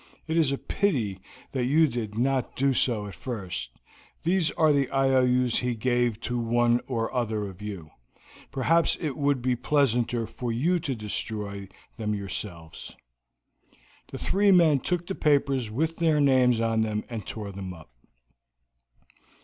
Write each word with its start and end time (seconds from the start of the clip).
"It 0.25 0.35
is 0.35 0.51
a 0.51 0.57
pity 0.57 1.19
that 1.51 1.65
you 1.65 1.85
did 1.87 2.17
not 2.17 2.55
do 2.55 2.73
so 2.73 3.05
at 3.05 3.13
first. 3.13 3.69
These 4.23 4.49
are 4.53 4.73
the 4.73 4.89
IOUs 4.91 5.57
he 5.59 5.75
gave 5.75 6.19
to 6.21 6.39
one 6.39 6.81
or 6.87 7.13
other 7.13 7.47
of 7.47 7.61
you. 7.61 7.91
Perhaps 8.51 8.97
it 8.99 9.15
would 9.15 9.43
be 9.43 9.55
pleasanter 9.55 10.25
for 10.25 10.51
you 10.51 10.79
to 10.79 10.95
destroy 10.95 11.67
them 11.97 12.15
yourselves." 12.15 12.95
The 14.11 14.17
three 14.17 14.49
men 14.51 14.79
took 14.79 15.05
the 15.05 15.13
papers 15.13 15.69
with 15.69 15.97
their 15.97 16.19
names 16.19 16.59
on 16.59 16.81
them 16.81 17.03
and 17.07 17.23
tore 17.23 17.51
them 17.51 17.71
up. 17.71 17.91